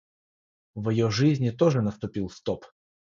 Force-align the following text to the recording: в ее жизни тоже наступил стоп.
в 0.73 0.89
ее 0.89 1.11
жизни 1.11 1.51
тоже 1.51 1.83
наступил 1.83 2.27
стоп. 2.31 2.65